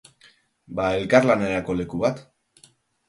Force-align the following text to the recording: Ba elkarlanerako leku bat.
Ba 0.79 0.87
elkarlanerako 1.01 1.77
leku 1.83 2.01
bat. 2.05 2.25